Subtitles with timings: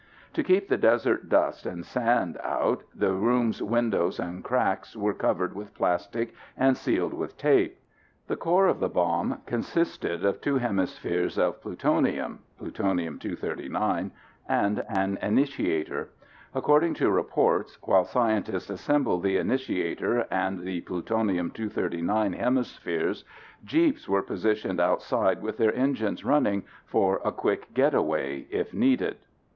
[0.33, 5.53] To keep the desert dust and sand out, the room's windows and cracks were covered
[5.53, 7.79] with plastic and sealed with tape.
[8.25, 14.11] The core of the bomb consisted of two hemispheres of plutonium, (Pu 239),
[14.49, 16.09] and an initiator.
[16.55, 23.23] According to reports, while scientists assembled the initiator and the Pu 239 hemispheres,
[23.63, 29.17] jeeps were positioned outside with their engines running for a quick getaway if needed.